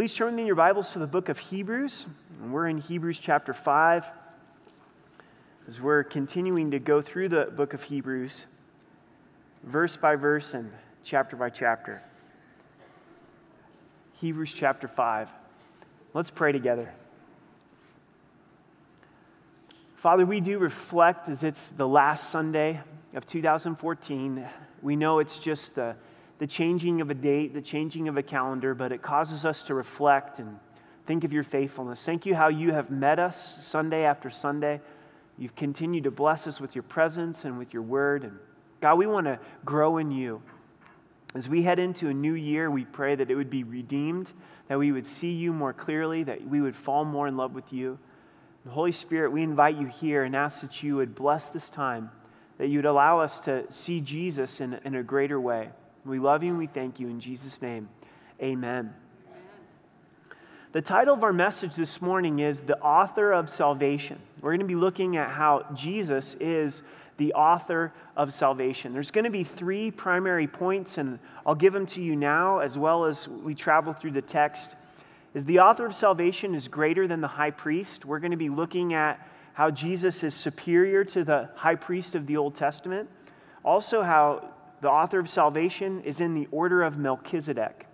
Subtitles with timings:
[0.00, 2.06] Please turn in your Bibles to the book of Hebrews.
[2.48, 4.10] We're in Hebrews chapter 5
[5.68, 8.46] as we're continuing to go through the book of Hebrews,
[9.62, 10.72] verse by verse and
[11.04, 12.02] chapter by chapter.
[14.14, 15.30] Hebrews chapter 5.
[16.14, 16.94] Let's pray together.
[19.96, 22.80] Father, we do reflect as it's the last Sunday
[23.12, 24.48] of 2014.
[24.80, 25.94] We know it's just the,
[26.40, 29.74] the changing of a date, the changing of a calendar, but it causes us to
[29.74, 30.58] reflect and
[31.04, 32.02] think of your faithfulness.
[32.02, 34.80] Thank you how you have met us Sunday after Sunday.
[35.36, 38.24] You've continued to bless us with your presence and with your word.
[38.24, 38.38] And
[38.80, 40.40] God, we want to grow in you.
[41.34, 44.32] As we head into a new year, we pray that it would be redeemed,
[44.68, 47.70] that we would see you more clearly, that we would fall more in love with
[47.70, 47.98] you.
[48.64, 52.10] And Holy Spirit, we invite you here and ask that you would bless this time,
[52.56, 55.68] that you would allow us to see Jesus in, in a greater way.
[56.10, 57.06] We love you and we thank you.
[57.06, 57.88] In Jesus' name,
[58.42, 58.92] amen.
[60.72, 64.18] The title of our message this morning is The Author of Salvation.
[64.40, 66.82] We're going to be looking at how Jesus is
[67.18, 68.92] the author of salvation.
[68.92, 72.76] There's going to be three primary points, and I'll give them to you now as
[72.76, 74.74] well as we travel through the text.
[75.32, 78.04] Is the author of salvation is greater than the high priest.
[78.04, 82.26] We're going to be looking at how Jesus is superior to the high priest of
[82.26, 83.08] the Old Testament.
[83.62, 87.86] Also, how the author of salvation is in the order of Melchizedek.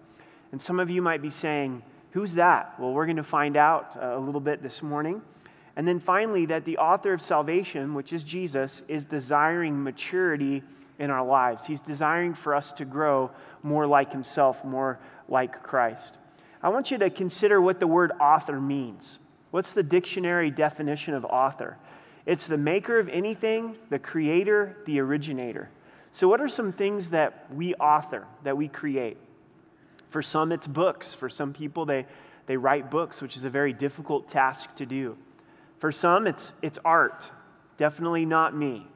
[0.52, 2.80] And some of you might be saying, Who's that?
[2.80, 5.20] Well, we're going to find out uh, a little bit this morning.
[5.76, 10.62] And then finally, that the author of salvation, which is Jesus, is desiring maturity
[10.98, 11.66] in our lives.
[11.66, 13.30] He's desiring for us to grow
[13.62, 16.16] more like himself, more like Christ.
[16.62, 19.18] I want you to consider what the word author means.
[19.50, 21.76] What's the dictionary definition of author?
[22.24, 25.68] It's the maker of anything, the creator, the originator.
[26.16, 29.18] So, what are some things that we author, that we create?
[30.08, 31.12] For some, it's books.
[31.12, 32.06] For some people, they,
[32.46, 35.18] they write books, which is a very difficult task to do.
[35.78, 37.30] For some, it's, it's art.
[37.76, 38.86] Definitely not me.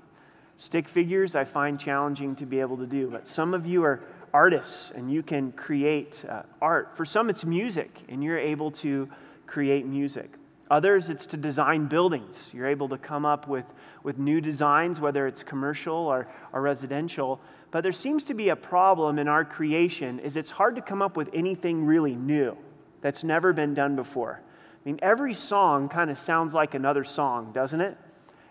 [0.56, 3.10] Stick figures, I find challenging to be able to do.
[3.10, 4.00] But some of you are
[4.32, 6.96] artists and you can create uh, art.
[6.96, 9.10] For some, it's music and you're able to
[9.46, 10.30] create music.
[10.70, 12.50] Others, it's to design buildings.
[12.54, 13.66] You're able to come up with,
[14.02, 17.40] with new designs, whether it's commercial or, or residential.
[17.70, 21.02] But there seems to be a problem in our creation is it's hard to come
[21.02, 22.56] up with anything really new
[23.00, 24.40] that's never been done before.
[24.42, 27.96] I mean, every song kind of sounds like another song, doesn't it?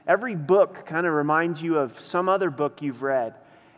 [0.08, 3.36] Every book kind of reminds you of some other book you've read.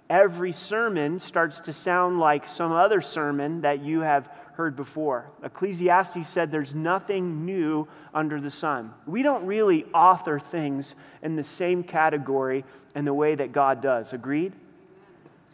[0.09, 4.29] Every sermon starts to sound like some other sermon that you have
[4.61, 5.25] heard before.
[5.43, 8.93] Ecclesiastes said there's nothing new under the sun.
[9.07, 12.63] We don't really author things in the same category
[12.93, 14.13] in the way that God does.
[14.13, 14.53] Agreed?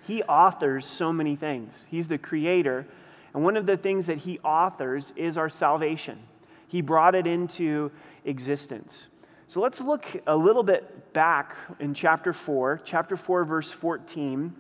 [0.05, 1.87] He authors so many things.
[1.89, 2.85] He's the creator.
[3.33, 6.19] And one of the things that he authors is our salvation.
[6.67, 7.89] He brought it into
[8.25, 9.07] existence.
[9.47, 14.53] So let's look a little bit back in chapter 4, chapter 4, verse 14,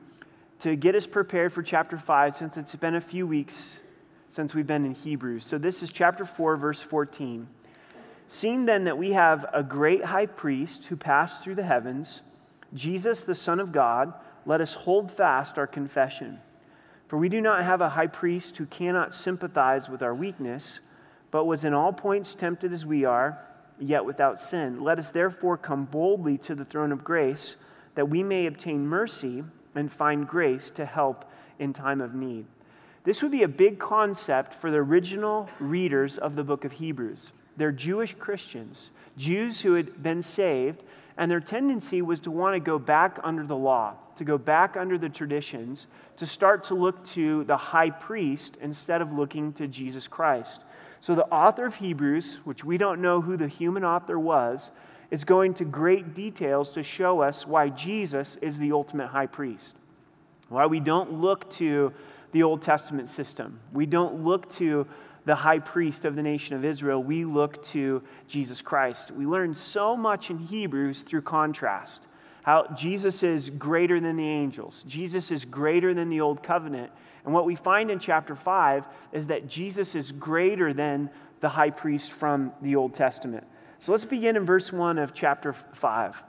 [0.59, 3.79] to get us prepared for chapter 5, since it's been a few weeks
[4.29, 5.45] since we've been in Hebrews.
[5.45, 7.47] So this is chapter 4, verse 14.
[8.27, 12.21] Seeing then that we have a great high priest who passed through the heavens,
[12.73, 14.13] Jesus, the Son of God,
[14.45, 16.39] let us hold fast our confession.
[17.07, 20.81] For we do not have a high priest who cannot sympathize with our weakness,
[21.31, 23.39] but was in all points tempted as we are,
[23.79, 24.81] yet without sin.
[24.81, 27.55] Let us therefore come boldly to the throne of grace,
[27.95, 32.45] that we may obtain mercy and find grace to help in time of need.
[33.07, 37.31] This would be a big concept for the original readers of the book of Hebrews.
[37.55, 40.83] They're Jewish Christians, Jews who had been saved,
[41.17, 44.75] and their tendency was to want to go back under the law to go back
[44.75, 45.87] under the traditions,
[46.17, 50.65] to start to look to the high priest instead of looking to Jesus Christ.
[50.99, 54.71] So, the author of Hebrews, which we don't know who the human author was,
[55.11, 59.77] is going to great details to show us why Jesus is the ultimate high priest.
[60.49, 61.93] Why we don't look to
[62.31, 63.59] the Old Testament system.
[63.73, 64.87] We don't look to
[65.25, 67.03] the high priest of the nation of Israel.
[67.03, 69.11] We look to Jesus Christ.
[69.11, 72.07] We learn so much in Hebrews through contrast
[72.47, 76.89] how Jesus is greater than the angels, Jesus is greater than the old covenant.
[77.25, 81.09] And what we find in chapter 5 is that Jesus is greater than
[81.41, 83.45] the high priest from the Old Testament.
[83.79, 86.23] So let's begin in verse 1 of chapter 5.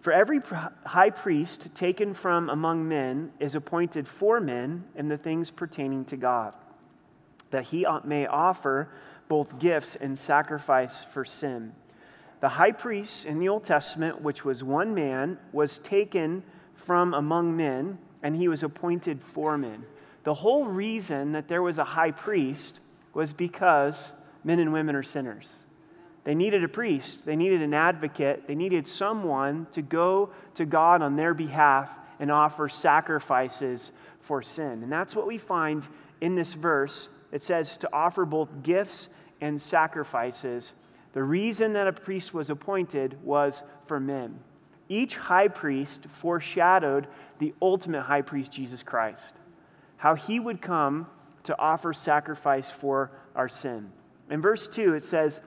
[0.00, 0.40] For every
[0.86, 6.16] high priest taken from among men is appointed for men in the things pertaining to
[6.16, 6.54] God,
[7.50, 8.90] that he may offer
[9.28, 11.72] both gifts and sacrifice for sin.
[12.40, 17.56] The high priest in the Old Testament, which was one man, was taken from among
[17.56, 19.84] men, and he was appointed for men.
[20.22, 22.78] The whole reason that there was a high priest
[23.12, 24.12] was because
[24.44, 25.48] men and women are sinners.
[26.28, 31.00] They needed a priest, they needed an advocate, they needed someone to go to God
[31.00, 31.90] on their behalf
[32.20, 34.82] and offer sacrifices for sin.
[34.82, 35.88] And that's what we find
[36.20, 37.08] in this verse.
[37.32, 39.08] It says to offer both gifts
[39.40, 40.74] and sacrifices.
[41.14, 44.38] The reason that a priest was appointed was for men.
[44.90, 47.06] Each high priest foreshadowed
[47.38, 49.34] the ultimate high priest, Jesus Christ,
[49.96, 51.06] how he would come
[51.44, 53.92] to offer sacrifice for our sin.
[54.28, 55.40] In verse 2, it says,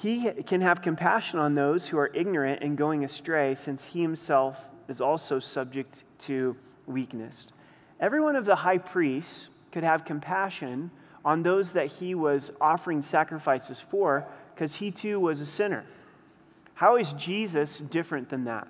[0.00, 4.66] He can have compassion on those who are ignorant and going astray, since he himself
[4.88, 6.56] is also subject to
[6.86, 7.48] weakness.
[8.00, 10.90] Every one of the high priests could have compassion
[11.22, 15.84] on those that he was offering sacrifices for, because he too was a sinner.
[16.72, 18.66] How is Jesus different than that?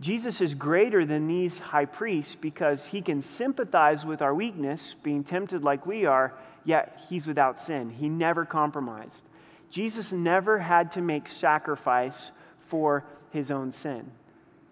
[0.00, 5.24] Jesus is greater than these high priests because he can sympathize with our weakness, being
[5.24, 6.32] tempted like we are,
[6.64, 7.90] yet he's without sin.
[7.90, 9.28] He never compromised.
[9.70, 14.10] Jesus never had to make sacrifice for his own sin.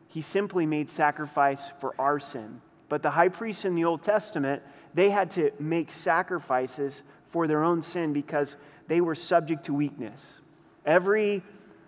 [0.09, 2.61] He simply made sacrifice for our sin.
[2.89, 4.63] But the high priests in the Old Testament,
[4.95, 8.57] they had to make sacrifices for their own sin because
[8.87, 10.41] they were subject to weakness.
[10.85, 11.43] Every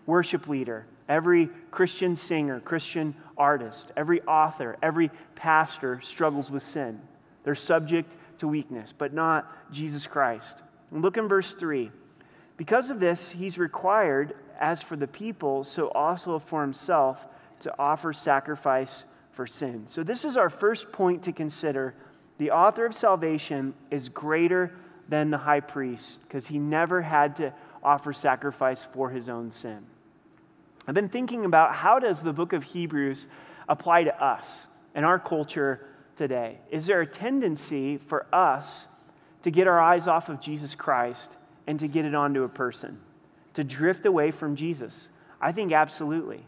[0.06, 7.00] worship leader, every Christian singer, Christian artist, every author, every pastor struggles with sin.
[7.44, 10.62] They're subject to weakness, but not Jesus Christ.
[10.90, 11.90] Look in verse 3.
[12.58, 17.26] Because of this, he's required, as for the people, so also for himself,
[17.60, 19.86] to offer sacrifice for sin.
[19.86, 21.94] So, this is our first point to consider.
[22.38, 24.74] The author of salvation is greater
[25.08, 29.86] than the high priest because he never had to offer sacrifice for his own sin.
[30.86, 33.28] I've been thinking about how does the book of Hebrews
[33.68, 36.58] apply to us and our culture today?
[36.70, 38.88] Is there a tendency for us
[39.42, 41.36] to get our eyes off of Jesus Christ
[41.68, 42.98] and to get it onto a person,
[43.52, 45.10] to drift away from Jesus?
[45.38, 46.44] I think absolutely.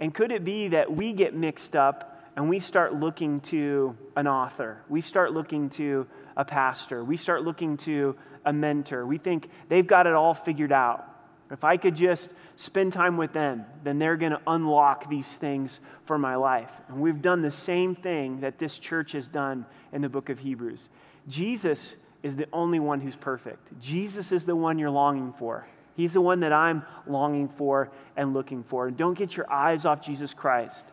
[0.00, 4.26] And could it be that we get mixed up and we start looking to an
[4.26, 4.82] author?
[4.88, 7.04] We start looking to a pastor.
[7.04, 9.06] We start looking to a mentor.
[9.06, 11.08] We think they've got it all figured out.
[11.52, 15.78] If I could just spend time with them, then they're going to unlock these things
[16.04, 16.72] for my life.
[16.88, 20.40] And we've done the same thing that this church has done in the book of
[20.40, 20.88] Hebrews.
[21.28, 23.78] Jesus is the only one who's perfect.
[23.80, 25.66] Jesus is the one you're longing for.
[25.94, 28.90] He's the one that I'm longing for and looking for.
[28.90, 30.84] Don't get your eyes off Jesus Christ.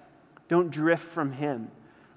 [0.50, 1.70] Don't drift from him.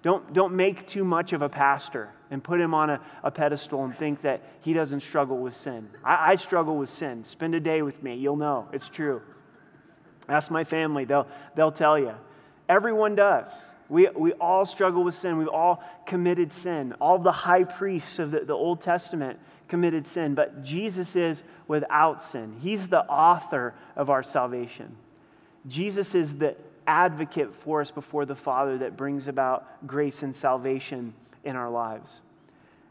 [0.02, 3.84] Don't, don't make too much of a pastor and put him on a, a pedestal
[3.84, 5.88] and think that he doesn't struggle with sin.
[6.02, 7.22] I, I struggle with sin.
[7.22, 8.16] Spend a day with me.
[8.16, 8.68] You'll know.
[8.72, 9.22] It's true.
[10.28, 12.14] Ask my family, they'll, they'll tell you.
[12.68, 13.48] Everyone does.
[13.88, 15.38] We, we all struggle with sin.
[15.38, 16.94] We've all committed sin.
[17.00, 19.38] All the high priests of the, the Old Testament
[19.68, 22.56] committed sin, but Jesus is without sin.
[22.60, 24.96] He's the author of our salvation.
[25.66, 26.56] Jesus is the
[26.86, 31.14] advocate for us before the Father that brings about grace and salvation
[31.44, 32.20] in our lives.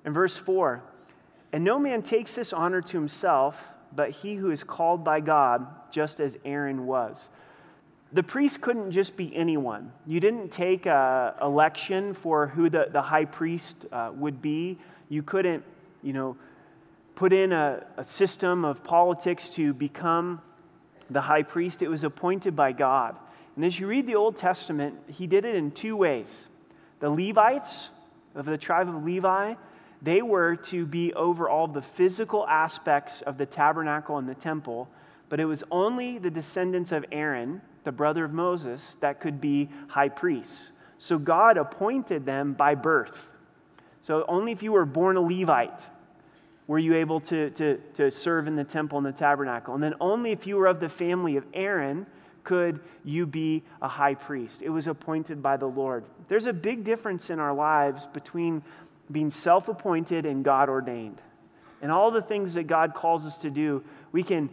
[0.06, 0.82] In verse 4,
[1.54, 5.68] and no man takes this honor to himself, but he who is called by God,
[5.92, 7.30] just as Aaron was.
[8.14, 9.92] The priest couldn't just be anyone.
[10.06, 14.78] You didn't take an election for who the, the high priest uh, would be.
[15.08, 15.64] You couldn't,
[16.04, 16.36] you know,
[17.16, 20.42] put in a, a system of politics to become
[21.10, 21.82] the high priest.
[21.82, 23.18] It was appointed by God.
[23.56, 26.48] And as you read the Old Testament, he did it in two ways.
[27.00, 27.90] The Levites
[28.36, 29.56] of the tribe of Levi,
[30.02, 34.90] they were to be over all the physical aspects of the tabernacle and the temple,
[35.32, 39.70] but it was only the descendants of Aaron, the brother of Moses, that could be
[39.88, 40.74] high priests.
[40.98, 43.34] So God appointed them by birth.
[44.02, 45.88] So only if you were born a Levite
[46.68, 49.74] were you able to, to, to serve in the temple and the tabernacle.
[49.74, 52.08] And then only if you were of the family of Aaron
[52.44, 54.62] could you be a high priest.
[54.62, 56.04] It was appointed by the Lord.
[56.28, 58.64] There's a big difference in our lives between
[59.10, 61.22] being self appointed and God ordained.
[61.82, 64.50] And all the things that God calls us to do, we can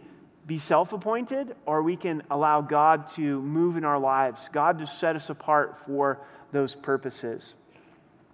[0.47, 4.87] be self appointed or we can allow God to move in our lives, God to
[4.87, 6.19] set us apart for
[6.51, 7.55] those purposes.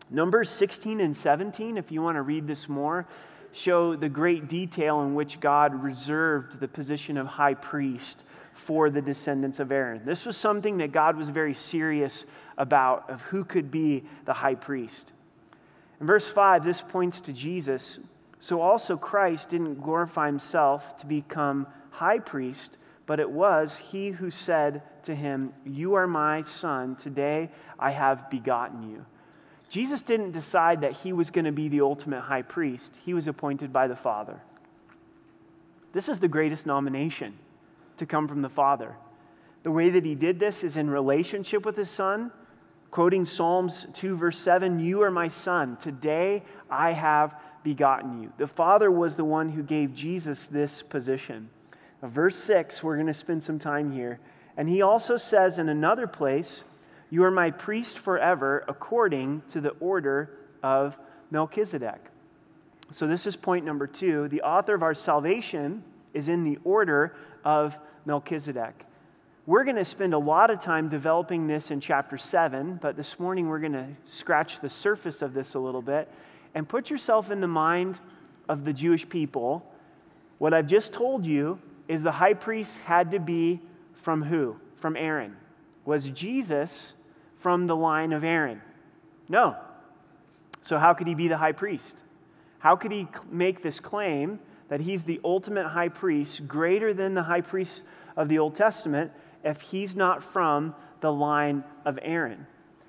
[0.10, 3.08] Numbers 16 and 17, if you want to read this more,
[3.52, 9.02] show the great detail in which God reserved the position of high priest for the
[9.02, 10.02] descendants of Aaron.
[10.06, 12.26] This was something that God was very serious
[12.58, 15.12] about of who could be the high priest.
[16.00, 18.00] In verse 5, this points to Jesus.
[18.40, 24.30] So also Christ didn't glorify himself to become high priest, but it was he who
[24.30, 27.50] said to him, You are my son, today
[27.80, 29.06] I have begotten you.
[29.70, 33.28] Jesus didn't decide that he was going to be the ultimate high priest, he was
[33.28, 34.40] appointed by the Father.
[35.94, 37.34] This is the greatest nomination
[37.98, 38.96] to come from the Father.
[39.64, 42.32] The way that he did this is in relationship with his Son,
[42.92, 45.78] quoting Psalms 2, verse 7 You are my Son.
[45.78, 48.34] Today I have begotten you.
[48.38, 51.50] The Father was the one who gave Jesus this position.
[52.10, 54.20] Verse 6, we're going to spend some time here.
[54.58, 56.64] And he also says in another place,
[57.10, 60.98] You are my priest forever, according to the order of
[61.32, 62.00] Melchizedek.
[62.92, 64.28] So, this is point number two.
[64.28, 65.84] The author of our salvation
[66.14, 68.86] is in the order of Melchizedek.
[69.48, 73.20] We're going to spend a lot of time developing this in chapter 7, but this
[73.20, 76.12] morning we're going to scratch the surface of this a little bit
[76.56, 78.00] and put yourself in the mind
[78.50, 79.72] of the Jewish people.
[80.38, 83.62] What I've just told you is the high priest had to be
[83.94, 84.58] from who?
[84.78, 85.36] From Aaron.
[85.86, 86.94] Was Jesus
[87.38, 88.62] from the line of Aaron?
[89.30, 89.56] No.
[90.62, 92.04] So, how could he be the high priest?
[92.60, 94.40] How could he make this claim
[94.70, 97.84] that he's the ultimate high priest, greater than the high priest
[98.18, 99.12] of the Old Testament,
[99.44, 102.48] if he's not from the line of Aaron.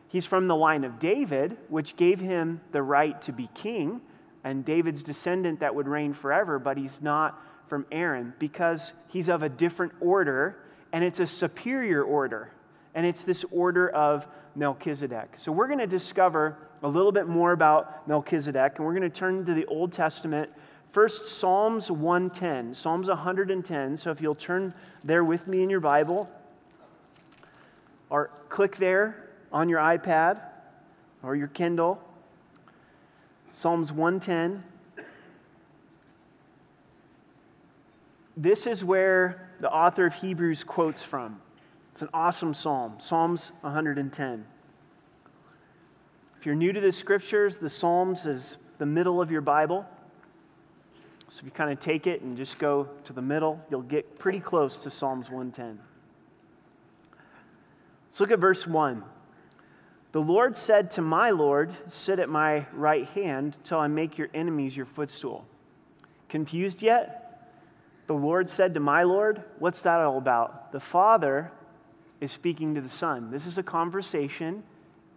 [0.09, 4.01] He's from the line of David, which gave him the right to be king
[4.45, 9.43] and David's descendant that would reign forever, but he's not from Aaron because he's of
[9.43, 10.57] a different order
[10.93, 12.51] and it's a superior order.
[12.95, 15.35] And it's this order of Melchizedek.
[15.37, 19.11] So we're going to discover a little bit more about Melchizedek and we're going to
[19.11, 20.51] turn to the Old Testament
[20.93, 22.73] First, Psalms 110.
[22.73, 23.99] Psalms 110.
[23.99, 24.73] So if you'll turn
[25.05, 26.31] there with me in your Bible,
[28.11, 30.41] or click there on your iPad
[31.23, 32.01] or your Kindle.
[33.53, 34.63] Psalms 110.
[38.37, 41.41] This is where the author of Hebrews quotes from.
[41.93, 44.45] It's an awesome psalm, Psalms 110.
[46.39, 49.87] If you're new to the scriptures, the Psalms is the middle of your Bible.
[51.31, 54.19] So if you kind of take it and just go to the middle, you'll get
[54.19, 55.81] pretty close to Psalms 110.
[58.09, 59.03] Let's look at verse 1.
[60.13, 64.29] The Lord said to my Lord, Sit at my right hand till I make your
[64.35, 65.47] enemies your footstool.
[66.29, 67.26] Confused yet?
[68.07, 70.73] The Lord said to my Lord, What's that all about?
[70.73, 71.51] The Father
[72.21, 73.31] is speaking to the Son.
[73.31, 74.63] This is a conversation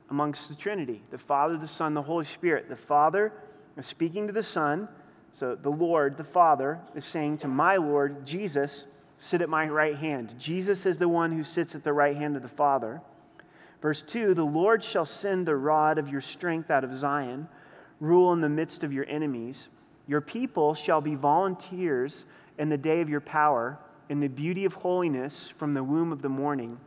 [0.10, 2.68] amongst the Trinity the Father, the Son, the Holy Spirit.
[2.70, 3.32] The Father
[3.78, 4.88] is speaking to the Son.
[5.32, 8.86] So the Lord, the Father, is saying to my Lord, Jesus,
[9.20, 10.34] sit at my right hand.
[10.40, 13.02] Jesus is the one who sits at the right hand of the Father.
[13.82, 17.48] Verse 2 The Lord shall send the rod of your strength out of Zion,
[18.00, 19.68] rule in the midst of your enemies.
[20.08, 22.26] Your people shall be volunteers
[22.60, 26.22] in the day of your power, in the beauty of holiness from the womb of
[26.22, 26.80] the morning.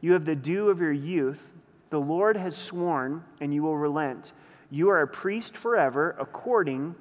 [0.00, 1.52] You have the dew of your youth.
[1.90, 4.32] The Lord has sworn, and you will relent.
[4.70, 6.94] You are a priest forever, according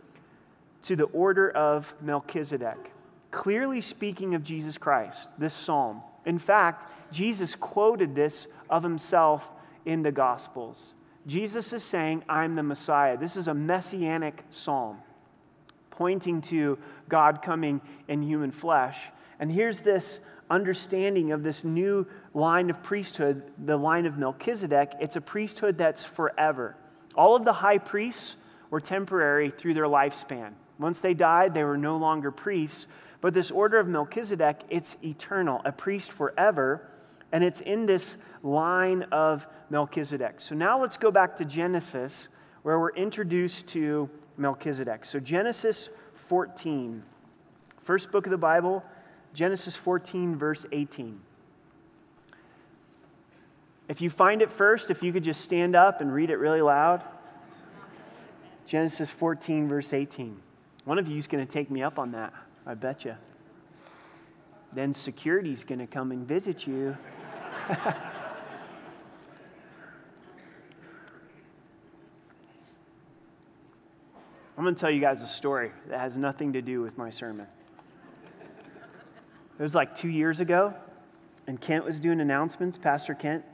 [0.84, 2.94] to the order of Melchizedek
[3.32, 6.02] clearly speaking of Jesus Christ, this psalm.
[6.26, 9.52] In fact, Jesus quoted this of himself
[9.86, 10.96] in the Gospels.
[11.26, 13.18] Jesus is saying, I'm the Messiah.
[13.18, 14.98] This is a messianic psalm,
[15.92, 16.78] pointing to
[17.10, 18.98] God coming in human flesh.
[19.40, 24.94] And here's this understanding of this new line of priesthood, the line of Melchizedek.
[25.00, 26.76] It's a priesthood that's forever.
[27.16, 28.38] All of the high priests
[28.70, 30.54] were temporary through their lifespan.
[30.80, 32.88] Once they died, they were no longer priests,
[33.20, 36.88] but this order of Melchizedek, it's eternal, a priest forever,
[37.32, 40.40] and it's in this line of Melchizedek.
[40.40, 42.30] So now let's go back to Genesis,
[42.62, 45.04] where we're introduced to Melchizedek.
[45.04, 45.90] So Genesis
[46.28, 47.04] 14,
[47.82, 48.84] first book of the Bible,
[49.34, 51.20] Genesis 14, verse 18.
[53.88, 56.62] If you find it first, if you could just stand up and read it really
[56.62, 57.04] loud.
[58.66, 60.38] Genesis 14, verse 18.
[60.84, 62.34] One of you is going to take me up on that.
[62.66, 63.16] I bet you.
[64.74, 66.98] Then security's going to come and visit you.
[74.58, 77.10] I'm going to tell you guys a story that has nothing to do with my
[77.10, 77.48] sermon.
[79.60, 80.74] It was like two years ago,
[81.46, 83.46] and Kent was doing announcements, Pastor Kent,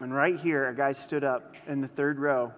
[0.00, 2.52] and right here, a guy stood up in the third row,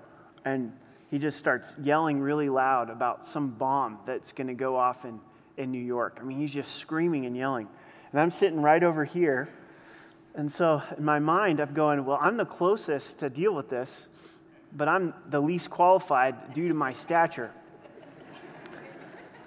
[0.45, 0.73] and
[1.11, 5.21] he just starts yelling really loud about some bomb that's going to go off in
[5.57, 6.19] in New York.
[6.21, 7.69] I mean, he's just screaming and yelling.
[8.11, 9.49] And I'm sitting right over here.
[10.35, 14.07] And so in my mind, I'm going, well, I'm the closest to deal with this,
[14.73, 17.51] but I'm the least qualified due to my stature.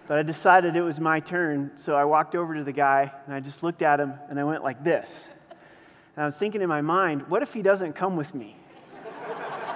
[0.08, 3.34] But I decided it was my turn, so I walked over to the guy and
[3.34, 5.28] I just looked at him and I went like this.
[6.16, 8.56] And I was thinking in my mind, what if he doesn't come with me?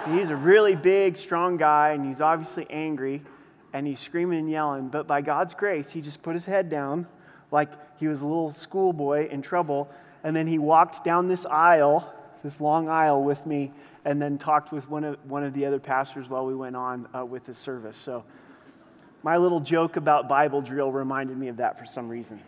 [0.08, 3.22] he's a really big, strong guy, and he's obviously angry,
[3.74, 4.88] and he's screaming and yelling.
[4.88, 7.08] But by God's grace, he just put his head down
[7.52, 7.70] like
[8.00, 9.90] he was a little schoolboy in trouble,
[10.24, 13.72] and then he walked down this aisle, this long aisle with me,
[14.06, 17.08] and then talked with one of, one of the other pastors while we went on
[17.16, 17.98] uh, with the service.
[17.98, 18.24] So
[19.24, 22.40] my little joke about Bible drill reminded me of that for some reason.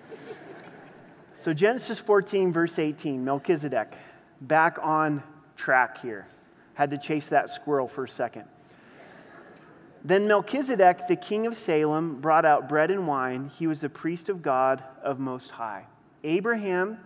[1.35, 3.95] So, Genesis 14, verse 18, Melchizedek,
[4.41, 5.23] back on
[5.55, 6.27] track here.
[6.75, 8.45] Had to chase that squirrel for a second.
[10.03, 13.49] Then Melchizedek, the king of Salem, brought out bread and wine.
[13.49, 15.85] He was the priest of God of Most High.
[16.23, 16.97] Abraham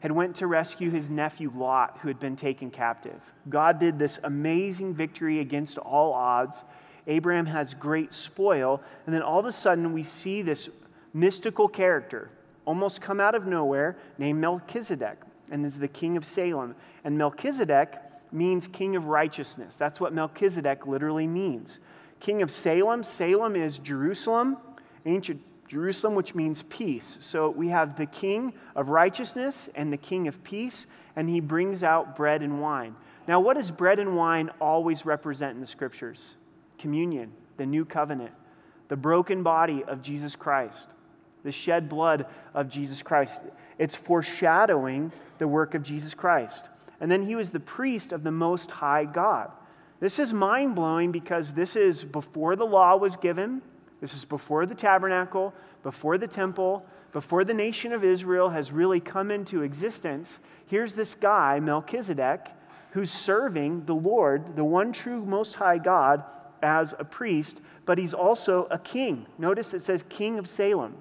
[0.00, 3.20] had went to rescue his nephew Lot, who had been taken captive.
[3.48, 6.64] God did this amazing victory against all odds.
[7.08, 10.68] Abraham has great spoil, and then all of a sudden we see this
[11.12, 12.30] mystical character
[12.64, 15.18] almost come out of nowhere named Melchizedek,
[15.50, 16.76] and is the king of Salem.
[17.02, 17.94] And Melchizedek
[18.30, 19.76] means king of righteousness.
[19.76, 21.78] That's what Melchizedek literally means.
[22.20, 24.58] King of Salem, Salem is Jerusalem,
[25.06, 27.16] ancient Jerusalem, which means peace.
[27.20, 30.86] So we have the king of righteousness and the king of peace,
[31.16, 32.96] and he brings out bread and wine.
[33.26, 36.36] Now, what does bread and wine always represent in the scriptures?
[36.78, 38.32] Communion, the new covenant,
[38.88, 40.88] the broken body of Jesus Christ
[41.44, 43.40] the shed blood of Jesus Christ.
[43.78, 46.68] It's foreshadowing the work of Jesus Christ.
[47.00, 49.50] And then he was the priest of the Most High God.
[50.00, 53.62] This is mind blowing because this is before the law was given,
[54.00, 59.00] this is before the tabernacle, before the temple, before the nation of Israel has really
[59.00, 60.40] come into existence.
[60.66, 62.48] Here's this guy, Melchizedek,
[62.90, 66.22] who's serving the Lord, the one true Most High God,
[66.62, 69.26] as a priest, but he's also a king.
[69.38, 70.96] Notice it says King of Salem.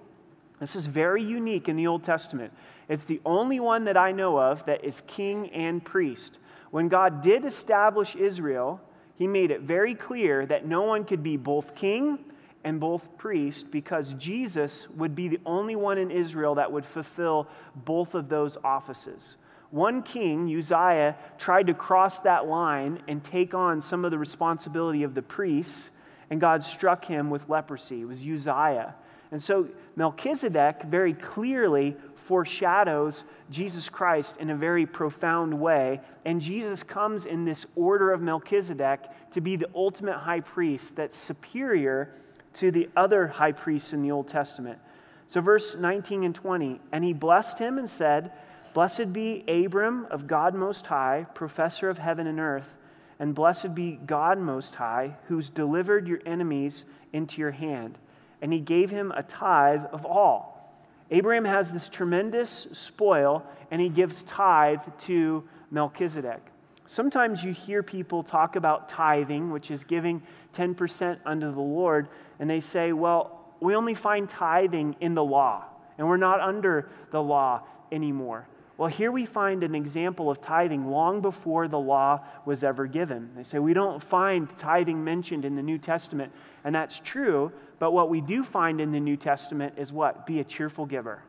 [0.59, 2.51] This is very unique in the Old Testament.
[2.89, 6.39] It's the only one that I know of that is king and priest.
[6.71, 8.81] When God did establish Israel,
[9.15, 12.19] he made it very clear that no one could be both king
[12.63, 17.47] and both priest because Jesus would be the only one in Israel that would fulfill
[17.75, 19.37] both of those offices.
[19.71, 25.03] One king, Uzziah, tried to cross that line and take on some of the responsibility
[25.03, 25.91] of the priests,
[26.29, 28.01] and God struck him with leprosy.
[28.01, 28.95] It was Uzziah.
[29.31, 36.01] And so Melchizedek very clearly foreshadows Jesus Christ in a very profound way.
[36.25, 39.01] And Jesus comes in this order of Melchizedek
[39.31, 42.13] to be the ultimate high priest that's superior
[42.53, 44.79] to the other high priests in the Old Testament.
[45.29, 48.31] So, verse 19 and 20, and he blessed him and said,
[48.77, 52.75] Blessed be Abram of God Most High, professor of heaven and earth,
[53.17, 57.97] and blessed be God Most High, who's delivered your enemies into your hand
[58.39, 60.79] and he gave him a tithe of all.
[61.09, 66.45] Abraham has this tremendous spoil, and he gives tithe to Melchizedek.
[66.85, 70.21] Sometimes you hear people talk about tithing, which is giving
[70.53, 75.65] 10% unto the Lord, and they say, well, we only find tithing in the law,
[75.97, 78.45] and we're not under the law anymore.
[78.77, 83.31] Well, here we find an example of tithing long before the law was ever given.
[83.35, 86.31] They say we don't find tithing mentioned in the New Testament,
[86.63, 90.27] and that's true, but what we do find in the New Testament is what?
[90.27, 91.23] Be a cheerful giver.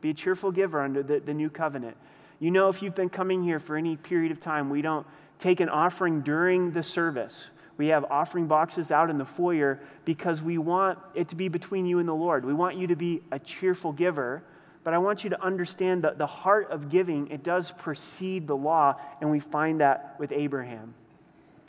[0.00, 1.96] Be a cheerful giver under the, the new covenant.
[2.40, 5.06] You know, if you've been coming here for any period of time, we don't
[5.38, 7.48] take an offering during the service.
[7.76, 11.86] We have offering boxes out in the foyer because we want it to be between
[11.86, 12.44] you and the Lord.
[12.44, 14.42] We want you to be a cheerful giver,
[14.88, 18.56] but I want you to understand that the heart of giving, it does precede the
[18.56, 20.94] law, and we find that with Abraham.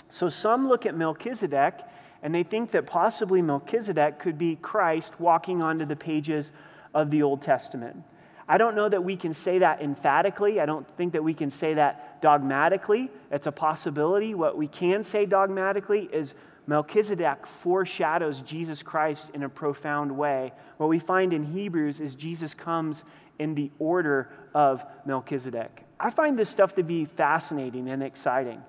[0.07, 1.81] So some look at Melchizedek
[2.23, 6.53] and they think that possibly Melchizedek could be Christ walking onto the pages
[6.93, 8.03] of the Old Testament.
[8.47, 10.61] I don't know that we can say that emphatically.
[10.61, 13.11] I don't think that we can say that dogmatically.
[13.31, 14.33] It's a possibility.
[14.33, 16.35] What we can say dogmatically is
[16.69, 20.53] Melchizedek foreshadows Jesus Christ in a profound way.
[20.77, 23.03] What we find in Hebrews is Jesus comes
[23.39, 25.83] in the order of Melchizedek.
[25.99, 28.61] I find this stuff to be fascinating and exciting.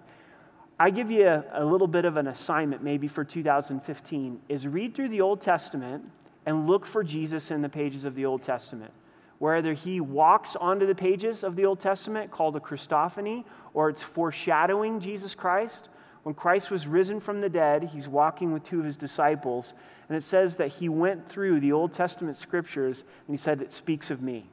[0.79, 4.95] I give you a, a, little bit of an assignment maybe for 2015 is read
[4.95, 6.03] through the Old Testament
[6.47, 8.95] and look for Jesus in the pages of the Old Testament.
[9.41, 14.03] Whether he walks onto the pages of the Old Testament called a Christophany or it's
[14.03, 15.91] foreshadowing Jesus Christ.
[16.22, 19.74] When Christ was risen from the dead, he's walking with two of his disciples,
[20.09, 23.72] and it says that he went through the Old Testament scriptures and he said, It
[23.72, 24.44] speaks of me.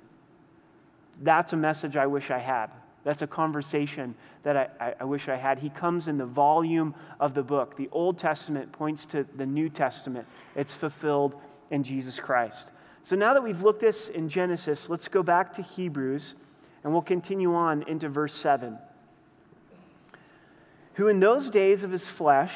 [1.22, 2.70] That's a message I wish I had.
[3.04, 5.60] That's a conversation that I, I, wish I had.
[5.60, 7.76] He comes in the volume of the book.
[7.76, 11.36] The Old Testament points to the New Testament, it's fulfilled
[11.72, 12.72] in Jesus Christ.
[13.04, 16.36] So now that we've looked this in Genesis, let's go back to Hebrews
[16.84, 18.78] and we'll continue on into verse 7.
[20.98, 22.54] Who in those days of his flesh,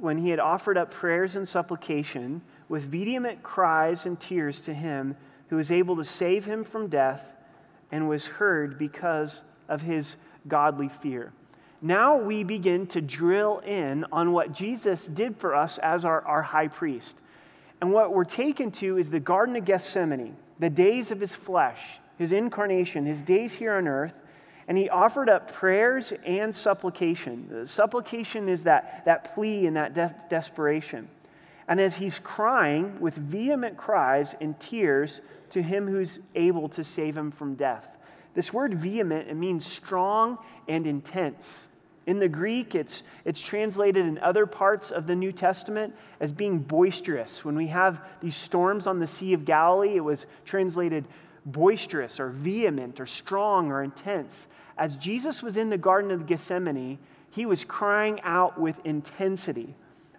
[0.00, 5.16] when he had offered up prayers and supplication with vehement cries and tears to him
[5.48, 7.32] who was able to save him from death,
[7.92, 10.16] and was heard because of his
[10.48, 11.32] godly fear.
[11.80, 16.42] Now we begin to drill in on what Jesus did for us as our, our
[16.42, 17.16] high priest.
[17.80, 22.00] And what we're taken to is the Garden of Gethsemane, the days of his flesh,
[22.18, 24.14] his incarnation, his days here on earth.
[24.66, 27.66] And he offered up prayers and supplication.
[27.66, 31.08] Supplication is that, that plea and that de- desperation.
[31.68, 37.16] And as he's crying with vehement cries and tears to him who's able to save
[37.16, 37.96] him from death.
[38.34, 41.68] This word vehement, it means strong and intense.
[42.06, 46.58] In the Greek, it's, it's translated in other parts of the New Testament as being
[46.58, 47.44] boisterous.
[47.44, 51.06] When we have these storms on the Sea of Galilee, it was translated
[51.46, 54.46] boisterous or vehement or strong or intense.
[54.76, 56.98] As Jesus was in the Garden of Gethsemane,
[57.30, 59.74] he was crying out with intensity.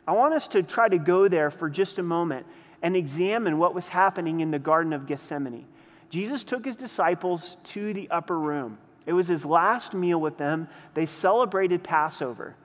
[0.07, 2.45] I want us to try to go there for just a moment
[2.81, 5.65] and examine what was happening in the Garden of Gethsemane.
[6.09, 8.77] Jesus took his disciples to the upper room.
[9.05, 10.67] It was his last meal with them.
[10.93, 12.55] They celebrated Passover.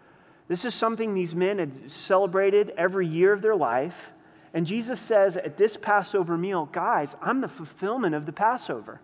[0.48, 4.12] This is something these men had celebrated every year of their life.
[4.52, 9.00] And Jesus says at this Passover meal, guys, I'm the fulfillment of the Passover.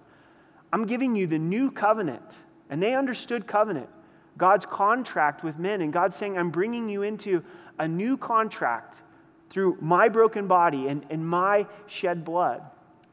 [0.72, 2.38] I'm giving you the new covenant.
[2.68, 3.88] And they understood covenant,
[4.37, 5.80] God's contract with men.
[5.80, 7.44] And God's saying, I'm bringing you into
[7.78, 9.02] a new contract
[9.50, 12.62] through my broken body and, and my shed blood.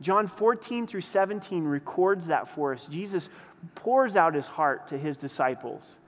[0.01, 2.87] John 14 through 17 records that for us.
[2.87, 3.29] Jesus
[3.75, 5.99] pours out his heart to his disciples.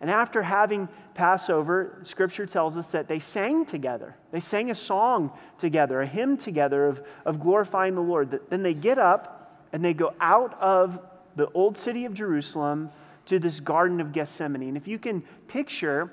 [0.00, 4.14] And after having Passover, scripture tells us that they sang together.
[4.30, 8.38] They sang a song together, a hymn together of, of glorifying the Lord.
[8.48, 11.00] Then they get up and they go out of
[11.34, 12.90] the old city of Jerusalem
[13.26, 14.68] to this Garden of Gethsemane.
[14.68, 16.12] And if you can picture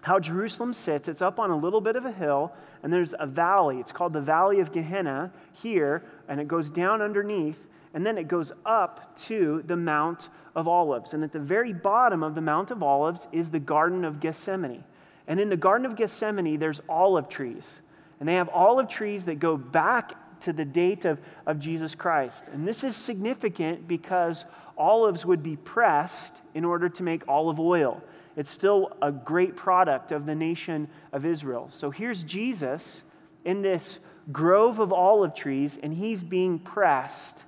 [0.00, 3.26] how Jerusalem sits, it's up on a little bit of a hill, and there's a
[3.26, 3.78] valley.
[3.78, 8.28] It's called the Valley of Gehenna here, and it goes down underneath and then it
[8.28, 11.14] goes up to the Mount of Olives.
[11.14, 14.84] And at the very bottom of the Mount of Olives is the Garden of Gethsemane.
[15.26, 17.80] And in the Garden of Gethsemane, there's olive trees.
[18.18, 22.44] And they have olive trees that go back to the date of, of Jesus Christ.
[22.52, 24.44] And this is significant because
[24.76, 28.02] olives would be pressed in order to make olive oil.
[28.36, 31.68] It's still a great product of the nation of Israel.
[31.70, 33.04] So here's Jesus
[33.44, 33.98] in this
[34.30, 37.44] grove of olive trees, and he's being pressed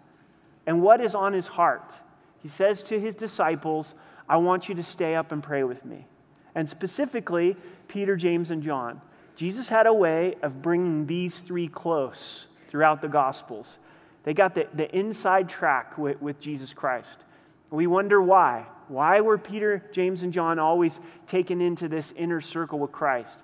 [0.67, 2.01] and what is on his heart.
[2.41, 3.95] He says to his disciples,
[4.29, 6.07] I want you to stay up and pray with me.
[6.55, 7.57] And specifically,
[7.89, 9.01] Peter, James, and John.
[9.37, 13.79] Jesus had a way of bringing these three close throughout the Gospels.
[14.23, 17.25] They got the, the inside track with, with Jesus Christ.
[17.71, 18.67] We wonder why.
[18.89, 23.41] Why were Peter, James, and John always taken into this inner circle with Christ?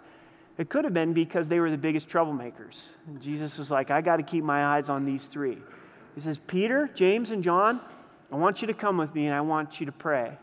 [0.59, 2.91] It could have been because they were the biggest troublemakers.
[3.07, 5.59] And Jesus was like, I got to keep my eyes on these three.
[6.15, 7.81] He says, Peter, James, and John,
[8.33, 10.37] I want you to come with me and I want you to pray.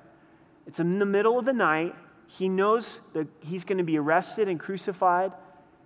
[0.66, 1.96] It's in the middle of the night.
[2.28, 5.32] He knows that he's going to be arrested and crucified.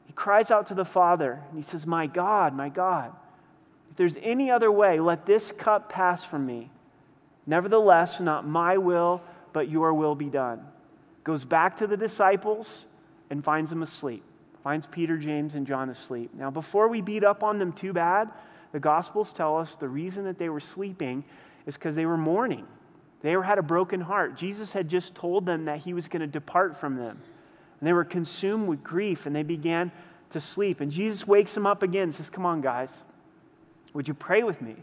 [0.05, 3.13] He cries out to the Father and he says, My God, my God,
[3.91, 6.71] if there's any other way, let this cup pass from me.
[7.45, 9.21] Nevertheless, not my will,
[9.53, 10.65] but your will be done.
[11.23, 12.87] Goes back to the disciples
[13.29, 14.23] and finds them asleep.
[14.63, 16.31] Finds Peter, James, and John asleep.
[16.33, 18.29] Now, before we beat up on them too bad,
[18.71, 21.23] the Gospels tell us the reason that they were sleeping
[21.65, 22.65] is because they were mourning.
[23.21, 24.35] They had a broken heart.
[24.35, 27.21] Jesus had just told them that he was going to depart from them.
[27.79, 29.91] And they were consumed with grief and they began
[30.31, 30.81] to sleep.
[30.81, 33.03] And Jesus wakes them up again and says, Come on, guys,
[33.93, 34.75] would you pray with me?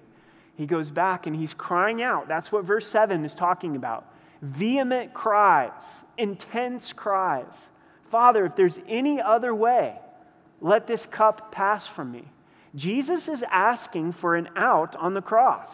[0.57, 2.29] He goes back and he's crying out.
[2.29, 4.13] That's what verse 7 is talking about.
[4.43, 7.71] Vehement cries, intense cries.
[8.05, 9.99] Father, if there's any other way,
[10.61, 12.25] let this cup pass from me.
[12.75, 15.71] Jesus is asking for an out on the cross.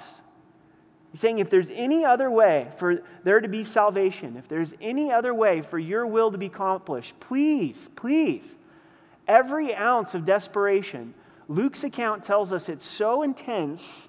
[1.10, 5.12] He's saying, if there's any other way for there to be salvation, if there's any
[5.12, 8.56] other way for your will to be accomplished, please, please,
[9.28, 11.14] every ounce of desperation.
[11.48, 14.08] Luke's account tells us it's so intense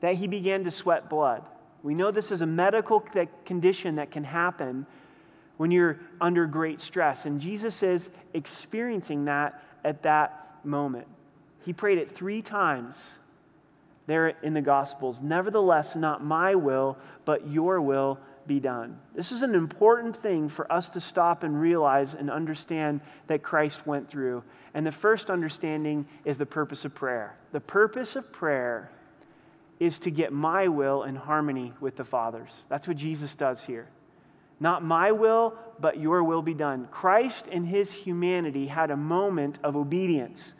[0.00, 1.42] that he began to sweat blood.
[1.82, 3.00] We know this is a medical
[3.44, 4.86] condition that can happen
[5.56, 7.26] when you're under great stress.
[7.26, 11.06] And Jesus is experiencing that at that moment.
[11.64, 13.18] He prayed it three times
[14.06, 15.20] there in the Gospels.
[15.20, 18.98] Nevertheless, not my will, but your will be done.
[19.14, 23.86] This is an important thing for us to stop and realize and understand that Christ
[23.86, 24.42] went through.
[24.72, 27.36] And the first understanding is the purpose of prayer.
[27.52, 28.90] The purpose of prayer
[29.78, 32.64] is to get my will in harmony with the Father's.
[32.68, 33.86] That's what Jesus does here.
[34.58, 36.88] Not my will, but your will be done.
[36.90, 40.54] Christ in his humanity had a moment of obedience.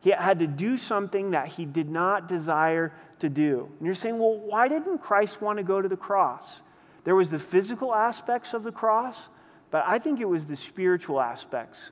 [0.00, 3.68] He had to do something that he did not desire to do.
[3.78, 6.62] And you're saying, well, why didn't Christ want to go to the cross?
[7.04, 9.28] There was the physical aspects of the cross,
[9.70, 11.90] but I think it was the spiritual aspects.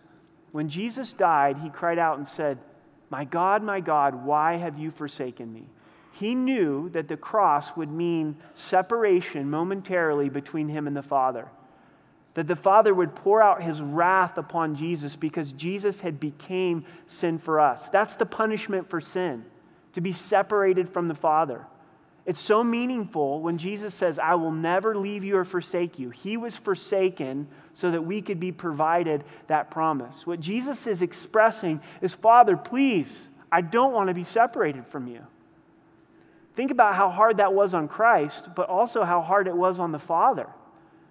[0.52, 2.58] When Jesus died, he cried out and said,
[3.10, 5.68] My God, my God, why have you forsaken me?
[6.12, 11.48] He knew that the cross would mean separation momentarily between him and the Father.
[12.36, 17.38] That the Father would pour out his wrath upon Jesus because Jesus had became sin
[17.38, 17.88] for us.
[17.88, 19.46] That's the punishment for sin,
[19.94, 21.64] to be separated from the Father.
[22.26, 26.10] It's so meaningful when Jesus says, I will never leave you or forsake you.
[26.10, 30.26] He was forsaken so that we could be provided that promise.
[30.26, 35.20] What Jesus is expressing is, Father, please, I don't want to be separated from you.
[36.52, 39.90] Think about how hard that was on Christ, but also how hard it was on
[39.90, 40.48] the Father.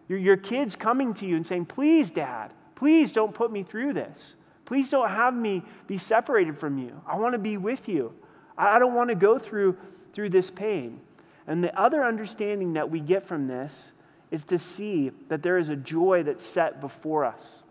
[0.08, 3.94] Your, your kids coming to you and saying, Please, Dad, please don't put me through
[3.94, 4.36] this.
[4.66, 7.00] Please don't have me be separated from you.
[7.08, 8.14] I want to be with you.
[8.58, 9.78] I, I don't want to go through,
[10.14, 11.00] through this pain.
[11.48, 13.92] And the other understanding that we get from this
[14.32, 17.64] is to see that there is a joy that's set before us.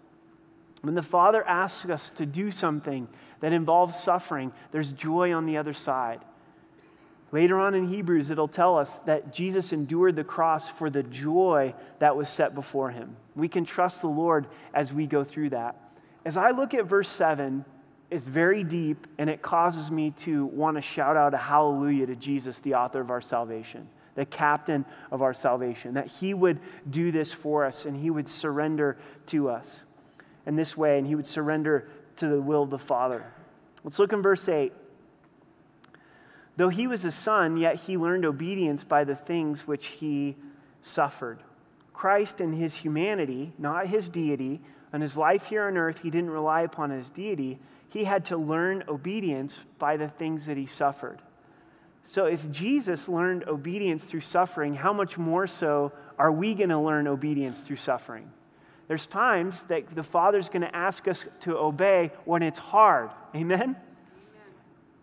[0.83, 3.09] When the Father asks us to do something
[3.40, 6.20] that involves suffering, there's joy on the other side.
[7.35, 11.75] Later on in Hebrews, it'll tell us that Jesus endured the cross for the joy
[11.99, 13.16] that was set before him.
[13.35, 15.75] We can trust the Lord as we go through that.
[16.25, 17.64] As I look at verse 7,
[18.09, 22.14] it's very deep, and it causes me to want to shout out a hallelujah to
[22.14, 27.11] Jesus, the author of our salvation, the captain of our salvation, that he would do
[27.11, 29.83] this for us and he would surrender to us
[30.47, 33.25] in this way, and he would surrender to the will of the Father.
[33.83, 34.73] Let's look in verse 8.
[36.57, 40.37] Though he was a son, yet he learned obedience by the things which he
[40.83, 41.43] suffered.
[41.93, 44.61] Christ in his humanity, not his deity,
[44.93, 47.59] and his life here on earth, he didn't rely upon his deity
[47.95, 51.23] he had to learn obedience by the things that he suffered.
[52.05, 56.79] So, if Jesus learned obedience through suffering, how much more so are we going to
[56.79, 58.29] learn obedience through suffering?
[58.88, 63.11] There's times that the Father's going to ask us to obey when it's hard.
[63.35, 63.61] Amen?
[63.61, 63.77] Amen?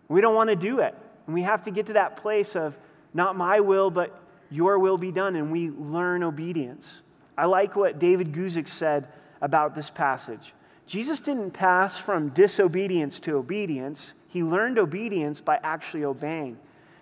[0.08, 0.94] We don't want to do it.
[1.26, 2.76] And we have to get to that place of
[3.14, 4.18] not my will, but
[4.50, 7.02] your will be done, and we learn obedience.
[7.36, 9.08] I like what David Guzik said
[9.40, 10.54] about this passage.
[10.86, 16.58] Jesus didn't pass from disobedience to obedience, he learned obedience by actually obeying.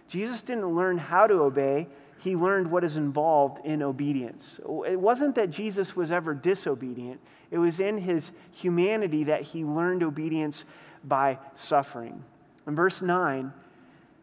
[0.09, 1.87] Jesus didn't learn how to obey,
[2.19, 4.61] he learned what is involved in obedience.
[4.87, 10.03] It wasn't that Jesus was ever disobedient, it was in his humanity that he learned
[10.03, 10.65] obedience
[11.05, 12.23] by suffering.
[12.67, 13.53] In verse 9,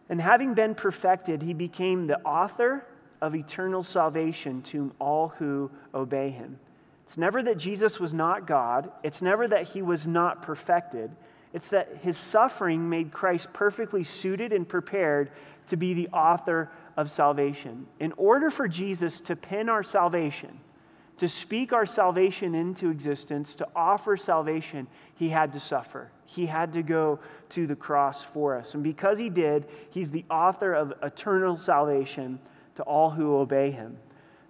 [0.09, 2.85] and having been perfected, he became the author
[3.21, 6.59] of eternal salvation to all who obey him.
[7.03, 11.11] It's never that Jesus was not God, it's never that he was not perfected.
[11.53, 15.31] It's that his suffering made Christ perfectly suited and prepared
[15.67, 17.87] to be the author of salvation.
[17.99, 20.59] In order for Jesus to pin our salvation,
[21.17, 26.11] to speak our salvation into existence, to offer salvation, he had to suffer.
[26.25, 28.73] He had to go to the cross for us.
[28.73, 32.39] And because he did, he's the author of eternal salvation
[32.75, 33.97] to all who obey him.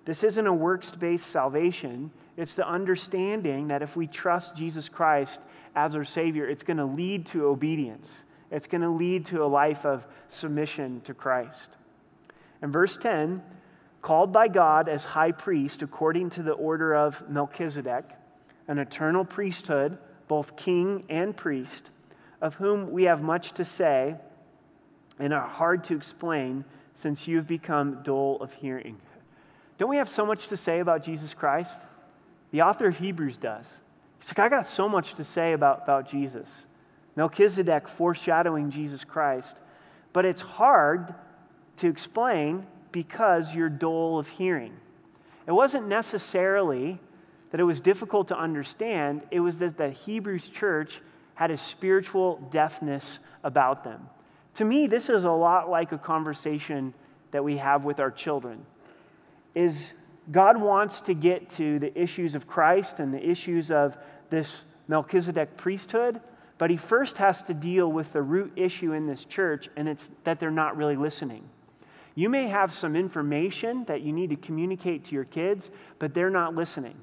[0.04, 2.12] This isn't a works based salvation.
[2.36, 5.42] It's the understanding that if we trust Jesus Christ
[5.76, 8.24] as our Savior, it's going to lead to obedience.
[8.52, 11.72] It's going to lead to a life of submission to Christ.
[12.62, 13.42] In verse 10,
[14.08, 18.06] called by God as high priest according to the order of Melchizedek,
[18.70, 19.98] an eternal priesthood,
[20.30, 21.92] both king and priest,
[22.40, 24.16] of whom we have much to say
[25.20, 28.98] and are hard to explain since you have become dull of hearing.
[29.78, 31.82] Don't we have so much to say about Jesus Christ?
[32.52, 33.70] The author of Hebrews does.
[34.22, 36.66] He's like, I got so much to say about, about Jesus.
[37.18, 39.60] Melchizedek foreshadowing Jesus Christ.
[40.14, 41.14] But it's hard
[41.76, 42.66] to explain
[42.98, 44.74] because you're dull of hearing.
[45.46, 47.00] It wasn't necessarily
[47.52, 51.00] that it was difficult to understand, it was that the Hebrews church
[51.36, 54.10] had a spiritual deafness about them.
[54.56, 56.92] To me, this is a lot like a conversation
[57.30, 58.66] that we have with our children.
[59.54, 59.94] Is
[60.32, 63.96] God wants to get to the issues of Christ and the issues of
[64.32, 66.20] this Melchizedek priesthood,
[66.58, 70.10] but he first has to deal with the root issue in this church, and it's
[70.24, 71.48] that they're not really listening.
[72.18, 76.32] You may have some information that you need to communicate to your kids, but they're
[76.32, 76.96] not listening.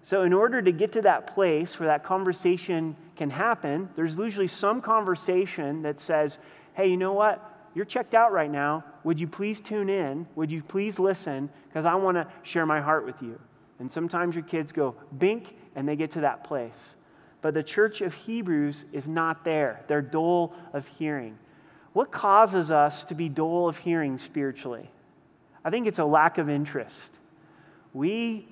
[0.00, 4.46] So, in order to get to that place where that conversation can happen, there's usually
[4.46, 6.38] some conversation that says,
[6.72, 7.54] hey, you know what?
[7.74, 8.82] You're checked out right now.
[9.04, 10.26] Would you please tune in?
[10.36, 11.50] Would you please listen?
[11.68, 13.38] Because I want to share my heart with you.
[13.78, 16.96] And sometimes your kids go bink and they get to that place.
[17.42, 19.84] But the church of Hebrews is not there.
[19.86, 21.36] They're dull of hearing.
[21.92, 24.88] What causes us to be dull of hearing spiritually?
[25.64, 27.12] I think it's a lack of interest.
[27.92, 28.46] We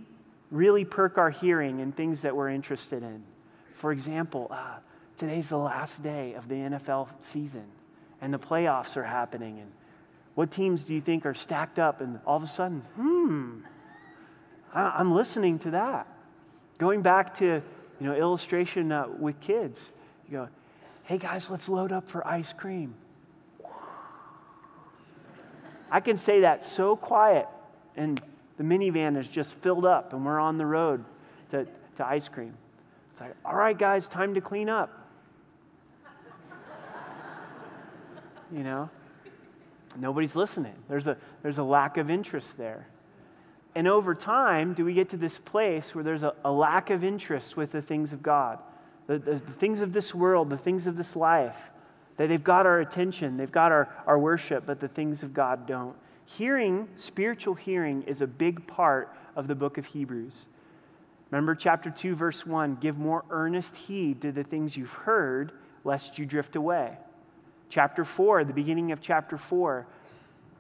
[0.51, 3.23] really perk our hearing in things that we're interested in.
[3.75, 4.79] For example, uh,
[5.17, 7.65] today's the last day of the NFL season,
[8.21, 9.61] and the playoffs are happening.
[9.61, 9.71] And
[10.35, 12.01] what teams do you think are stacked up?
[12.01, 13.61] And all of a sudden, hmm,
[14.75, 16.07] I'm listening to that.
[16.79, 17.63] Going back to
[18.01, 19.81] you know illustration uh, with kids,
[20.29, 20.49] you go,
[21.05, 22.95] "Hey guys, let's load up for ice cream."
[25.91, 27.47] I can say that so quiet,
[27.97, 28.21] and
[28.57, 31.05] the minivan is just filled up, and we're on the road
[31.51, 32.55] to, to ice cream.
[33.13, 35.07] It's like, all right, guys, time to clean up.
[38.53, 38.91] you know?
[39.97, 40.75] Nobody's listening.
[40.89, 42.87] There's a, there's a lack of interest there.
[43.75, 47.05] And over time, do we get to this place where there's a, a lack of
[47.05, 48.59] interest with the things of God,
[49.07, 51.71] the, the, the things of this world, the things of this life?
[52.19, 55.67] That they've got our attention, they've got our, our worship, but the things of God
[55.67, 55.97] don't.
[56.27, 60.47] Hearing, spiritual hearing, is a big part of the book of Hebrews.
[61.31, 65.53] Remember chapter 2, verse 1 give more earnest heed to the things you've heard,
[65.85, 66.97] lest you drift away.
[67.71, 69.87] Chapter 4, the beginning of chapter 4,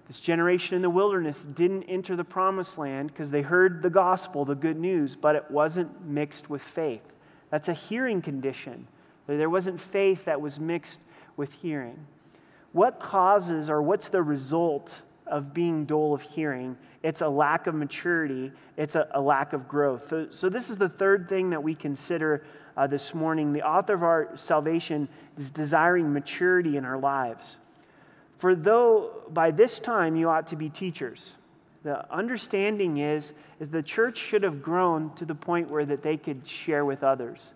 [0.06, 4.44] this generation in the wilderness didn't enter the promised land because they heard the gospel,
[4.44, 7.02] the good news, but it wasn't mixed with faith.
[7.50, 8.86] That's a hearing condition.
[9.26, 11.00] There wasn't faith that was mixed
[11.38, 11.96] with hearing.
[12.72, 16.76] What causes or what's the result of being dull of hearing?
[17.02, 20.08] It's a lack of maturity, it's a, a lack of growth.
[20.10, 22.44] So, so, this is the third thing that we consider
[22.76, 23.52] uh, this morning.
[23.52, 27.58] The author of our salvation is desiring maturity in our lives.
[28.36, 31.36] For though by this time you ought to be teachers,
[31.84, 36.16] the understanding is, is the church should have grown to the point where that they
[36.16, 37.54] could share with others.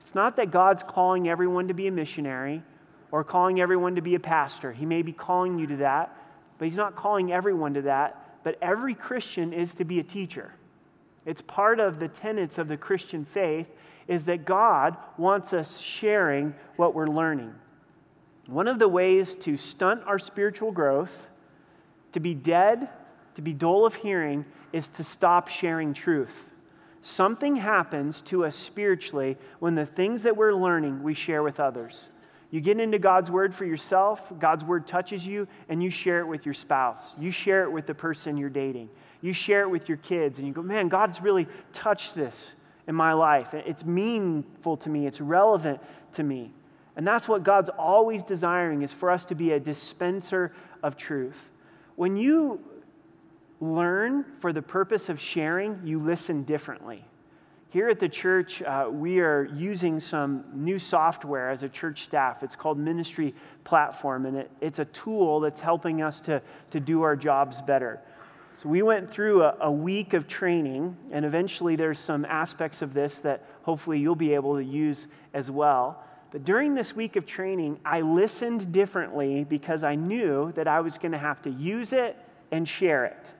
[0.00, 2.62] It's not that God's calling everyone to be a missionary
[3.10, 4.72] or calling everyone to be a pastor.
[4.72, 6.16] He may be calling you to that,
[6.58, 8.42] but he's not calling everyone to that.
[8.44, 10.52] But every Christian is to be a teacher.
[11.26, 13.70] It's part of the tenets of the Christian faith
[14.06, 17.54] is that God wants us sharing what we're learning.
[18.46, 21.28] One of the ways to stunt our spiritual growth,
[22.12, 22.88] to be dead,
[23.34, 26.50] to be dull of hearing, is to stop sharing truth.
[27.02, 32.08] Something happens to us spiritually when the things that we're learning we share with others.
[32.50, 36.26] You get into God's word for yourself, God's word touches you, and you share it
[36.26, 37.14] with your spouse.
[37.18, 38.88] You share it with the person you're dating.
[39.20, 42.54] You share it with your kids, and you go, man, God's really touched this
[42.86, 43.52] in my life.
[43.52, 45.80] It's meaningful to me, it's relevant
[46.14, 46.52] to me.
[46.96, 51.50] And that's what God's always desiring is for us to be a dispenser of truth.
[51.96, 52.60] When you
[53.60, 57.04] learn for the purpose of sharing, you listen differently.
[57.70, 62.42] Here at the church, uh, we are using some new software as a church staff.
[62.42, 67.02] It's called Ministry Platform, and it, it's a tool that's helping us to, to do
[67.02, 68.00] our jobs better.
[68.56, 72.94] So, we went through a, a week of training, and eventually there's some aspects of
[72.94, 76.02] this that hopefully you'll be able to use as well.
[76.30, 80.96] But during this week of training, I listened differently because I knew that I was
[80.96, 82.16] going to have to use it
[82.50, 83.34] and share it.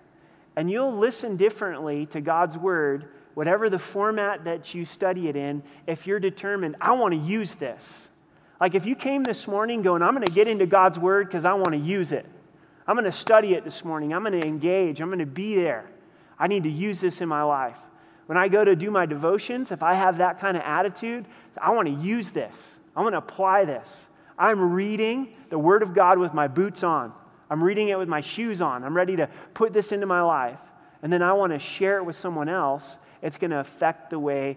[0.55, 5.63] And you'll listen differently to God's word whatever the format that you study it in,
[5.87, 8.09] if you're determined, I want to use this.
[8.61, 11.45] Like if you came this morning going, I'm going to get into God's Word because
[11.45, 12.27] I want to use it.
[12.85, 14.13] I'm going to study it this morning.
[14.13, 15.01] I'm going to engage.
[15.01, 15.89] I'm going to be there.
[16.37, 17.79] I need to use this in my life.
[18.27, 21.25] When I go to do my devotions, if I have that kind of attitude,
[21.63, 22.81] I want to use this.
[22.97, 24.07] I want to apply this.
[24.37, 27.13] I'm reading the Word of God with my boots on.
[27.49, 28.83] I'm reading it with my shoes on.
[28.83, 30.59] I'm ready to put this into my life.
[31.05, 34.19] And then I want to share it with someone else it's going to affect the
[34.19, 34.57] way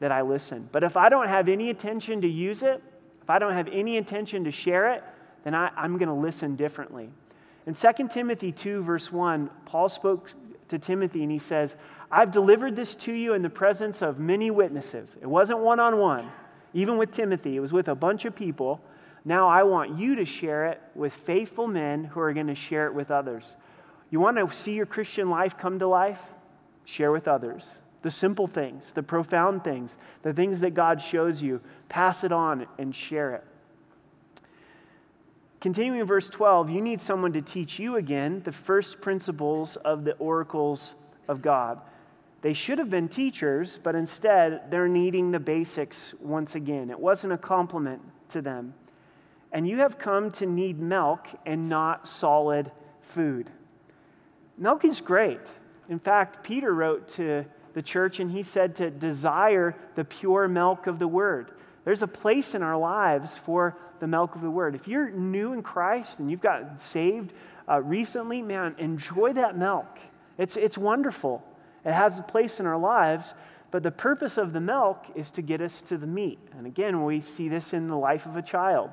[0.00, 0.68] that I listen.
[0.72, 2.82] But if I don't have any intention to use it,
[3.22, 5.04] if I don't have any intention to share it,
[5.44, 7.08] then I, am going to listen differently.
[7.66, 10.30] In 2 Timothy 2, verse 1, Paul spoke
[10.68, 11.76] to Timothy and he says,
[12.10, 15.16] I've delivered this to you in the presence of many witnesses.
[15.20, 16.28] It wasn't one on one,
[16.74, 18.80] even with Timothy, it was with a bunch of people.
[19.24, 22.86] Now I want you to share it with faithful men who are going to share
[22.86, 23.56] it with others.
[24.10, 26.20] You want to see your Christian life come to life?
[26.84, 31.60] Share with others the simple things, the profound things, the things that God shows you.
[31.88, 33.44] Pass it on and share it.
[35.60, 40.02] Continuing in verse 12, you need someone to teach you again the first principles of
[40.04, 40.96] the oracles
[41.28, 41.80] of God.
[42.40, 46.90] They should have been teachers, but instead they're needing the basics once again.
[46.90, 48.74] It wasn't a compliment to them.
[49.52, 53.48] And you have come to need milk and not solid food.
[54.58, 55.40] Milk is great.
[55.88, 57.44] In fact, Peter wrote to
[57.74, 61.52] the church, and he said to desire the pure milk of the word.
[61.84, 64.74] There's a place in our lives for the milk of the word.
[64.74, 67.32] If you're new in Christ and you've got saved
[67.68, 69.98] uh, recently, man, enjoy that milk.
[70.38, 71.42] It's, it's wonderful.
[71.84, 73.34] It has a place in our lives,
[73.70, 76.38] but the purpose of the milk is to get us to the meat.
[76.56, 78.90] And again, we see this in the life of a child.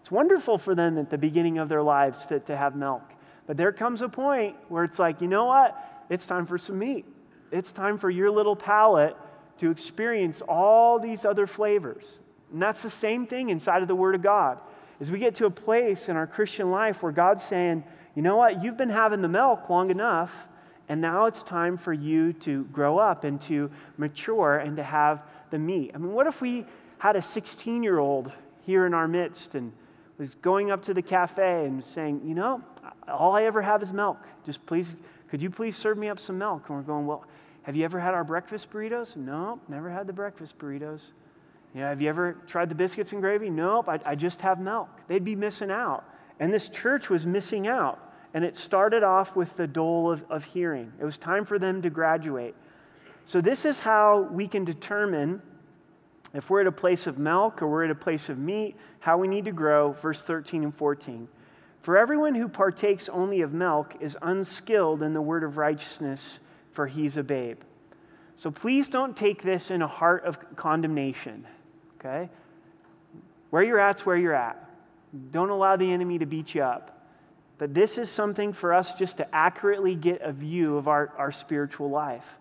[0.00, 3.02] It's wonderful for them at the beginning of their lives to, to have milk.
[3.46, 5.76] But there comes a point where it's like, you know what?
[6.08, 7.04] It's time for some meat.
[7.50, 9.16] It's time for your little palate
[9.58, 12.20] to experience all these other flavors.
[12.52, 14.58] And that's the same thing inside of the Word of God.
[15.00, 17.84] As we get to a place in our Christian life where God's saying,
[18.14, 18.62] you know what?
[18.62, 20.48] You've been having the milk long enough,
[20.88, 25.22] and now it's time for you to grow up and to mature and to have
[25.50, 25.92] the meat.
[25.94, 26.66] I mean, what if we
[26.98, 28.32] had a 16 year old
[28.66, 29.72] here in our midst and
[30.18, 32.62] was going up to the cafe and saying, you know,
[33.08, 34.18] all I ever have is milk.
[34.44, 34.94] Just please,
[35.28, 36.64] could you please serve me up some milk?
[36.68, 37.24] And we're going, well,
[37.62, 39.16] have you ever had our breakfast burritos?
[39.16, 41.12] No, never had the breakfast burritos.
[41.74, 43.50] Yeah, have you ever tried the biscuits and gravy?
[43.50, 44.88] Nope, I, I just have milk.
[45.06, 46.04] They'd be missing out.
[46.40, 47.98] And this church was missing out.
[48.32, 50.92] And it started off with the dole of, of hearing.
[51.00, 52.54] It was time for them to graduate.
[53.24, 55.42] So, this is how we can determine
[56.32, 59.18] if we're at a place of milk or we're at a place of meat, how
[59.18, 61.28] we need to grow, verse 13 and 14.
[61.82, 66.38] For everyone who partakes only of milk is unskilled in the word of righteousness,
[66.72, 67.60] for he's a babe.
[68.36, 71.46] So please don't take this in a heart of condemnation,
[71.98, 72.30] okay?
[73.50, 74.68] Where you're at's where you're at.
[75.30, 77.00] Don't allow the enemy to beat you up.
[77.58, 81.30] But this is something for us just to accurately get a view of our, our
[81.30, 82.38] spiritual life.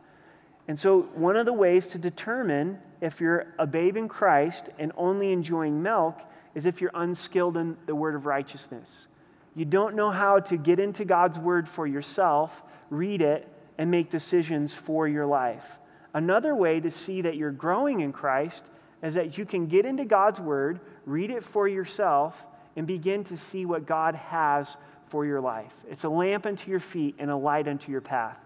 [0.69, 4.93] And so, one of the ways to determine if you're a babe in Christ and
[4.95, 6.21] only enjoying milk
[6.55, 9.07] is if you're unskilled in the word of righteousness.
[9.55, 13.47] You don't know how to get into God's word for yourself, read it,
[13.79, 15.79] and make decisions for your life.
[16.13, 18.65] Another way to see that you're growing in Christ
[19.01, 23.37] is that you can get into God's word, read it for yourself, and begin to
[23.37, 24.77] see what God has
[25.07, 25.73] for your life.
[25.89, 28.37] It's a lamp unto your feet and a light unto your path.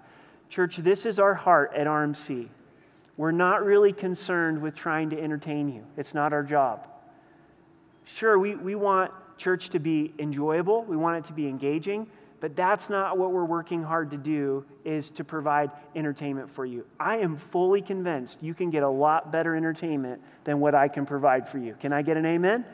[0.50, 2.48] Church, this is our heart at RMC.
[3.18, 6.88] We're not really concerned with trying to entertain you, it's not our job.
[8.06, 12.08] Sure, we, we want church to be enjoyable, we want it to be engaging,
[12.44, 16.86] but that's not what we're working hard to do is to provide entertainment for you.
[17.00, 21.06] I am fully convinced you can get a lot better entertainment than what I can
[21.06, 21.74] provide for you.
[21.80, 22.66] Can I get an amen?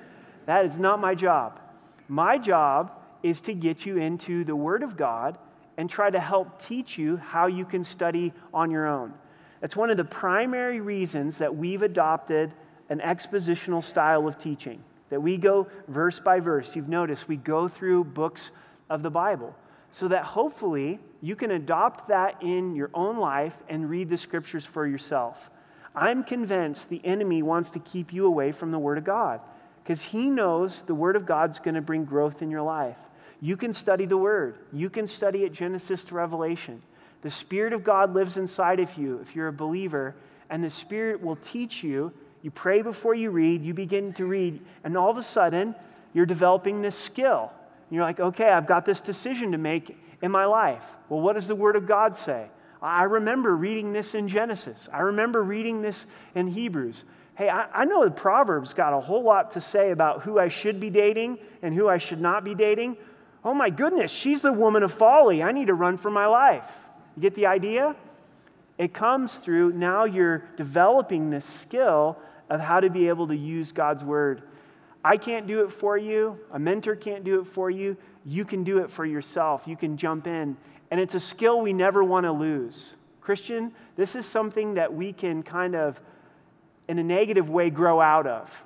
[0.48, 1.60] That is not my job.
[2.08, 5.38] My job is to get you into the Word of God
[5.78, 9.14] and try to help teach you how you can study on your own.
[9.62, 12.52] That's one of the primary reasons that we've adopted
[12.90, 16.76] an expositional style of teaching, that we go verse by verse.
[16.76, 18.50] You've noticed we go through books
[18.90, 19.56] of the Bible
[19.92, 24.66] so that hopefully you can adopt that in your own life and read the scriptures
[24.66, 25.50] for yourself.
[25.96, 29.42] I'm convinced the enemy wants to keep you away from the Word of God
[29.84, 32.98] because he knows the Word of God's going to bring growth in your life.
[33.42, 36.82] You can study the Word, you can study it Genesis to Revelation.
[37.22, 40.16] The Spirit of God lives inside of you if you're a believer,
[40.50, 42.14] and the Spirit will teach you.
[42.42, 45.76] You pray before you read, you begin to read, and all of a sudden,
[46.14, 47.52] you're developing this skill.
[47.90, 50.86] You're like, okay, I've got this decision to make in my life.
[51.08, 52.48] Well, what does the Word of God say?
[52.82, 54.88] I remember reading this in Genesis.
[54.94, 57.04] I remember reading this in Hebrews.
[57.36, 60.50] Hey, I, I, know the Proverbs got a whole lot to say about who I
[60.50, 62.98] should be dating and who I should not be dating.
[63.44, 65.42] Oh my goodness, she's the woman of folly.
[65.42, 66.70] I need to run for my life.
[67.16, 67.96] You get the idea?
[68.78, 72.18] It comes through now you're developing this skill
[72.50, 74.44] of how to be able to use God's word.
[75.04, 77.96] I can't do it for you, a mentor can't do it for you.
[78.26, 79.64] You can do it for yourself.
[79.66, 80.58] You can jump in.
[80.92, 82.96] And it's a skill we never want to lose.
[83.22, 86.02] Christian, this is something that we can kind of,
[86.88, 88.66] in a negative way, grow out of.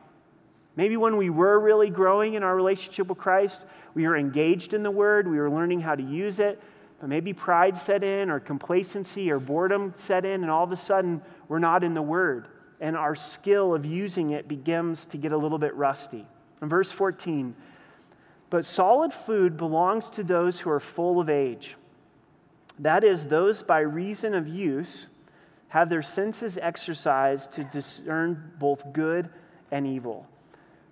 [0.75, 4.81] Maybe when we were really growing in our relationship with Christ, we were engaged in
[4.81, 6.59] the Word, we were learning how to use it,
[6.99, 10.77] but maybe pride set in, or complacency, or boredom set in, and all of a
[10.77, 12.47] sudden we're not in the Word,
[12.83, 16.27] and our skill of using it begins to get a little bit rusty.
[16.61, 17.55] In verse 14,
[18.49, 21.77] but solid food belongs to those who are full of age.
[22.79, 25.07] That is, those by reason of use
[25.69, 29.29] have their senses exercised to discern both good
[29.71, 30.27] and evil.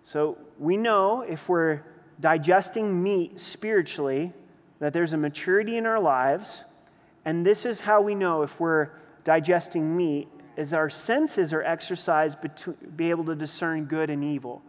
[0.06, 1.82] So we know if we're
[2.22, 4.32] digesting meat spiritually,
[4.80, 6.64] that there's a maturity in our lives.
[7.26, 8.92] And this is how we know if we're
[9.26, 10.30] digesting meat,
[10.62, 14.62] is our senses are exercised to be able to discern good and evil.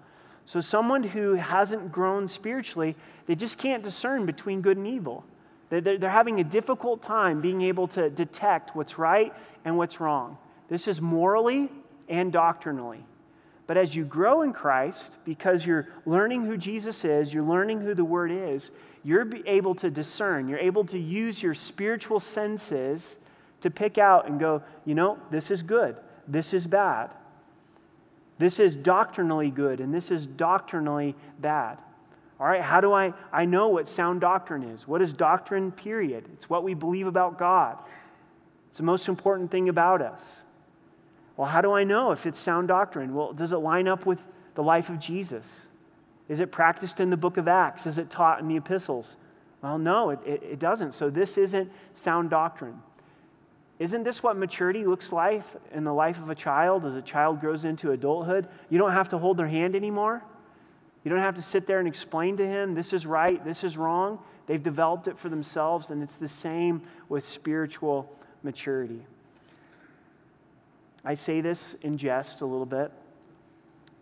[0.47, 5.25] So someone who hasn't grown spiritually, they just can't discern between good and evil.
[5.71, 9.33] They're, they're having a difficult time being able to detect what's right
[9.65, 10.37] and what's wrong.
[10.69, 11.71] This is morally
[12.09, 13.05] and doctrinally.
[13.67, 17.95] But as you grow in Christ, because you're learning who Jesus is, you're learning who
[17.95, 18.71] the Word is,
[19.05, 23.17] you're able to discern, you're able to use your spiritual senses
[23.63, 25.97] to pick out and go, you know, this is good,
[26.29, 27.15] this is bad.
[28.39, 31.79] This is doctrinally good, and this is doctrinally bad.
[32.41, 34.89] All right, how do I, I know what sound doctrine is?
[34.89, 36.29] What is doctrine, period?
[36.33, 37.79] It's what we believe about God.
[38.69, 40.43] It's the most important thing about us.
[41.37, 43.15] Well, how do I know if it's sound doctrine?
[43.15, 45.67] Well, does it line up with the life of Jesus?
[46.29, 47.87] Is it practiced in the book of Acts?
[47.87, 49.17] Is it taught in the epistles?
[49.63, 50.95] Well, no, it, it, it doesn't.
[50.95, 52.83] So this isn't sound doctrine.
[53.83, 57.41] Isn't this what maturity looks like in the life of a child as a child
[57.41, 58.47] grows into adulthood?
[58.71, 60.23] You don't have to hold their hand anymore.
[61.03, 63.77] You don't have to sit there and explain to him, this is right, this is
[63.77, 64.21] wrong.
[64.47, 68.09] They've developed it for themselves, and it's the same with spiritual
[68.45, 69.05] maturity.
[71.05, 72.93] I say this in jest a little bit,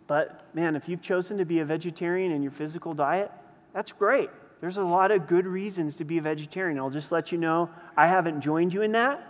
[0.07, 3.33] but man, if you've chosen to be a vegetarian in your physical diet,
[3.73, 4.29] that's great.
[4.61, 6.79] There's a lot of good reasons to be a vegetarian.
[6.79, 9.27] I'll just let you know I haven't joined you in that,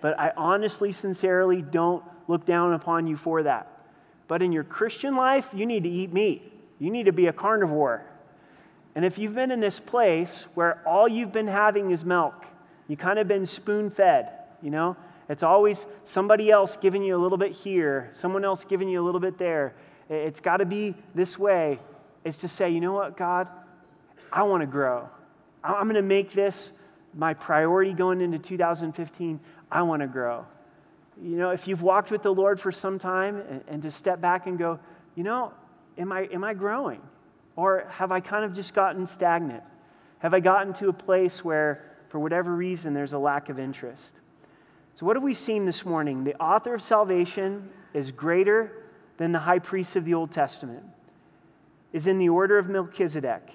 [0.00, 3.66] but I honestly, sincerely don't look down upon you for that.
[4.28, 6.52] But in your Christian life, you need to eat meat.
[6.78, 8.04] You need to be a carnivore.
[8.94, 12.46] And if you've been in this place where all you've been having is milk,
[12.88, 14.30] you kind of been spoon fed,
[14.62, 14.96] you know,
[15.28, 19.04] it's always somebody else giving you a little bit here, someone else giving you a
[19.04, 19.74] little bit there.
[20.08, 21.78] It's got to be this way.
[22.24, 23.46] It's to say, you know what, God,
[24.32, 25.08] I want to grow.
[25.62, 26.72] I'm going to make this
[27.14, 29.40] my priority going into 2015.
[29.70, 30.46] I want to grow.
[31.22, 34.20] You know, if you've walked with the Lord for some time and, and to step
[34.20, 34.78] back and go,
[35.14, 35.52] you know,
[35.98, 37.00] am I, am I growing?
[37.56, 39.62] Or have I kind of just gotten stagnant?
[40.20, 44.20] Have I gotten to a place where, for whatever reason, there's a lack of interest?
[44.94, 46.24] So, what have we seen this morning?
[46.24, 48.84] The author of salvation is greater
[49.16, 50.84] than the high priest of the Old Testament,
[51.92, 53.50] is in the order of Melchizedek,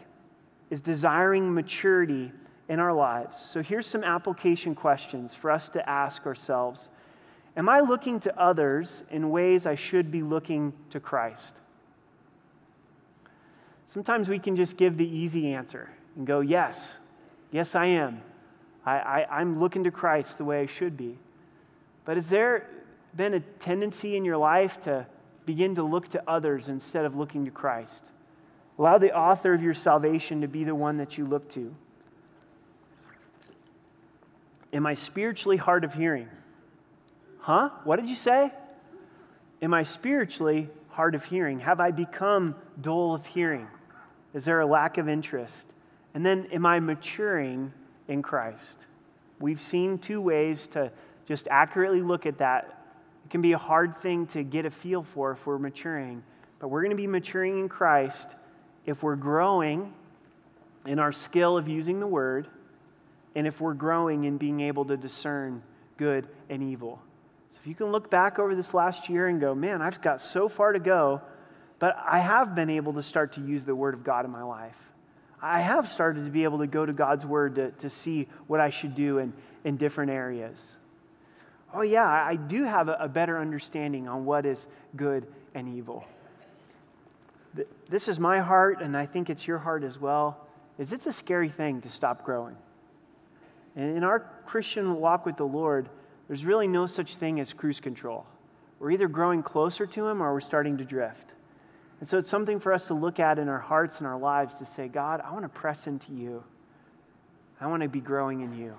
[0.69, 2.31] is desiring maturity
[2.67, 3.37] in our lives.
[3.37, 6.89] So, here's some application questions for us to ask ourselves
[7.57, 11.55] Am I looking to others in ways I should be looking to Christ?
[13.85, 16.97] Sometimes we can just give the easy answer and go, Yes,
[17.51, 18.21] yes, I am.
[18.85, 21.17] I, I, I'm looking to Christ the way I should be.
[22.03, 22.69] But has there
[23.15, 25.07] been a tendency in your life to
[25.45, 28.11] begin to look to others instead of looking to Christ?
[28.77, 31.73] Allow the author of your salvation to be the one that you look to.
[34.75, 36.27] Am I spiritually hard of hearing?
[37.39, 37.69] Huh?
[37.85, 38.51] What did you say?
[39.61, 41.61] Am I spiritually hard of hearing?
[41.61, 43.67] Have I become dull of hearing?
[44.33, 45.71] Is there a lack of interest?
[46.13, 47.71] And then, am I maturing
[48.09, 48.85] in Christ?
[49.39, 50.91] We've seen two ways to
[51.25, 52.83] just accurately look at that.
[53.23, 56.21] It can be a hard thing to get a feel for if we're maturing,
[56.59, 58.35] but we're going to be maturing in Christ
[58.85, 59.93] if we're growing
[60.85, 62.49] in our skill of using the word
[63.35, 65.61] and if we're growing in being able to discern
[65.97, 67.01] good and evil.
[67.51, 70.21] So if you can look back over this last year and go, man, I've got
[70.21, 71.21] so far to go,
[71.79, 74.43] but I have been able to start to use the word of God in my
[74.43, 74.77] life.
[75.41, 78.59] I have started to be able to go to God's word to, to see what
[78.59, 79.33] I should do in,
[79.63, 80.77] in different areas
[81.75, 84.65] oh, yeah, I do have a, better understanding on what is
[84.95, 86.05] good and evil.
[87.89, 91.13] This is my heart, and I think it's your heart as well, is it's a
[91.13, 92.55] scary thing to stop growing.
[93.75, 95.89] And in our Christian walk with the Lord,
[96.27, 98.25] there's really no such thing as cruise control.
[98.79, 101.31] We're either growing closer to Him or we're starting to drift.
[101.99, 104.55] And so it's something for us to look at in our hearts and our lives
[104.55, 106.43] to say, God, I want to press into you.
[107.59, 108.75] I want to be growing in you.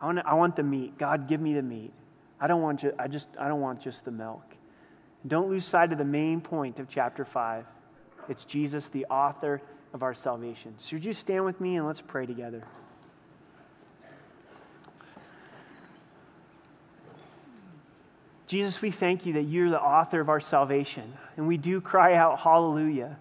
[0.00, 0.98] I want, to, I want the meat.
[0.98, 1.92] God, give me the meat.
[2.40, 4.44] I don't want ju- I just I don't want just the milk.
[5.26, 7.66] Don't lose sight of the main point of chapter 5.
[8.28, 9.60] It's Jesus, the author
[9.92, 10.74] of our salvation.
[10.78, 12.62] So would you stand with me and let's pray together.
[18.48, 21.12] Jesus, we thank you that you're the author of our salvation.
[21.36, 23.18] And we do cry out, Hallelujah,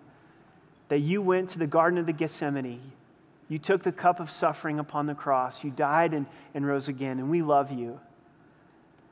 [0.88, 2.94] that you went to the Garden of the Gethsemane.
[3.50, 5.66] You took the cup of suffering upon the cross.
[5.66, 7.20] You died and, and rose again.
[7.20, 8.00] And we love you.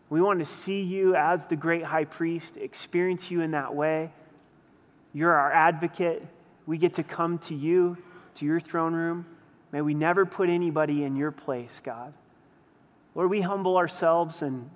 [0.10, 4.10] We want to see you as the great high priest, experience you in that way.
[5.14, 6.26] You're our advocate.
[6.66, 7.98] We get to come to you,
[8.36, 9.26] to your throne room.
[9.74, 12.14] May we never put anybody in your place, God.
[13.16, 14.70] Lord, we humble ourselves and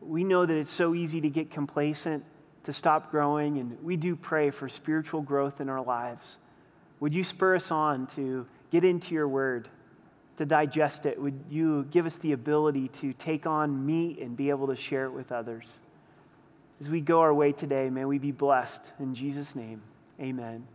[0.00, 2.24] we know that it's so easy to get complacent,
[2.64, 6.36] to stop growing, and we do pray for spiritual growth in our lives.
[7.00, 9.68] Would you spur us on to get into your word,
[10.38, 11.20] to digest it.
[11.20, 15.04] Would you give us the ability to take on meat and be able to share
[15.04, 15.78] it with others?
[16.80, 18.92] As we go our way today, may we be blessed.
[19.00, 19.82] In Jesus' name,
[20.20, 20.68] amen.